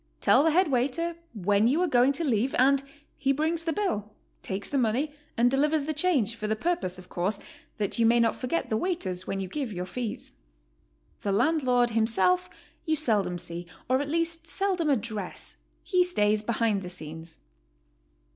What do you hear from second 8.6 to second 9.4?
the waiters when